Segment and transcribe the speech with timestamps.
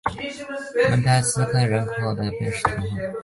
[0.89, 2.63] 蒙泰斯科人口变化图示